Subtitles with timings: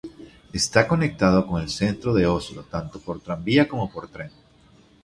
[0.51, 4.31] Está conectado con el centro de Oslo tanto por tranvía como por tren.